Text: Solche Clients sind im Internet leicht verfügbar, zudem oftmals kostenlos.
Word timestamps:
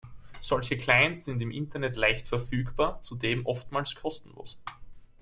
Solche 0.41 0.77
Clients 0.77 1.25
sind 1.25 1.41
im 1.41 1.51
Internet 1.51 1.95
leicht 1.95 2.25
verfügbar, 2.25 3.03
zudem 3.03 3.45
oftmals 3.45 3.93
kostenlos. 3.93 4.59